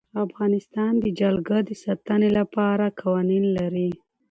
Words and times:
افغانستان 0.25 0.93
د 1.03 1.05
جلګه 1.19 1.57
د 1.67 1.69
ساتنې 1.83 2.29
لپاره 2.39 2.85
قوانین 3.01 3.45
لري. 3.57 3.89